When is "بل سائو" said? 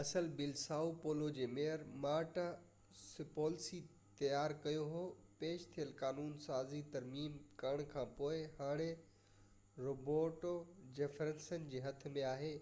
0.40-0.90